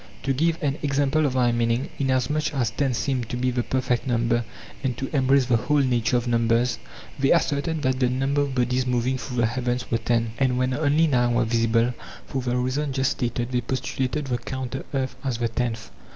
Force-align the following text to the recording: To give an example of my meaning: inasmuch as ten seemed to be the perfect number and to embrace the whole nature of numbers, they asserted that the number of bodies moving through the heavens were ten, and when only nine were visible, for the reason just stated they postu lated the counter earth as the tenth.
To 0.23 0.33
give 0.33 0.57
an 0.63 0.79
example 0.81 1.27
of 1.27 1.35
my 1.35 1.51
meaning: 1.51 1.89
inasmuch 1.99 2.55
as 2.55 2.71
ten 2.71 2.95
seemed 2.95 3.29
to 3.29 3.37
be 3.37 3.51
the 3.51 3.61
perfect 3.61 4.07
number 4.07 4.45
and 4.83 4.97
to 4.97 5.15
embrace 5.15 5.45
the 5.45 5.57
whole 5.57 5.77
nature 5.81 6.17
of 6.17 6.27
numbers, 6.27 6.79
they 7.19 7.29
asserted 7.31 7.83
that 7.83 7.99
the 7.99 8.09
number 8.09 8.41
of 8.41 8.55
bodies 8.55 8.87
moving 8.87 9.19
through 9.19 9.37
the 9.37 9.45
heavens 9.45 9.91
were 9.91 9.99
ten, 9.99 10.31
and 10.39 10.57
when 10.57 10.73
only 10.73 11.05
nine 11.05 11.35
were 11.35 11.45
visible, 11.45 11.93
for 12.25 12.41
the 12.41 12.57
reason 12.57 12.93
just 12.93 13.11
stated 13.11 13.51
they 13.51 13.61
postu 13.61 14.07
lated 14.09 14.25
the 14.25 14.39
counter 14.39 14.83
earth 14.95 15.15
as 15.23 15.37
the 15.37 15.47
tenth. 15.49 15.91